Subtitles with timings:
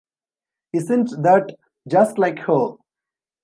[0.73, 1.55] Isn't that
[1.87, 2.77] just like her?